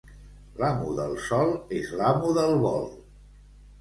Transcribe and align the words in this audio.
L'amo 0.61 0.95
del 1.01 1.13
sòl 1.27 1.53
és 1.81 1.93
l'amo 2.01 2.33
del 2.39 2.59
vol. 2.67 2.89